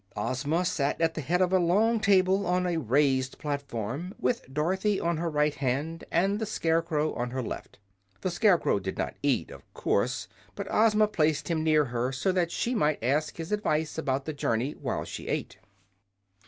[0.17, 4.99] Ozma sat at the head of a long table, on a raised platform, with Dorothy
[4.99, 7.77] on her right hand and the Scarecrow on her left.
[8.21, 12.51] The Scarecrow did not eat, of course; but Ozma placed him near her so that
[12.51, 15.57] she might ask his advice about the journey while she ate.